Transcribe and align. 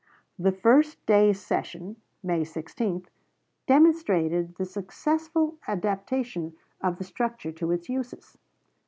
The 0.39 0.51
first 0.51 1.05
day's 1.05 1.39
session 1.39 1.97
(May 2.23 2.43
16) 2.43 3.05
demonstrated 3.67 4.55
the 4.55 4.65
successful 4.65 5.59
adaptation 5.67 6.55
of 6.81 6.97
the 6.97 7.03
structure 7.03 7.51
to 7.51 7.71
its 7.71 7.87
uses. 7.87 8.35